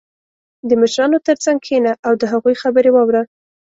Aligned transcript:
•د 0.69 0.71
مشرانو 0.81 1.17
تر 1.27 1.37
څنګ 1.45 1.57
کښېنه 1.65 1.91
او 2.07 2.13
د 2.21 2.23
هغوی 2.31 2.55
خبرې 2.61 2.91
واوره. 2.93 3.21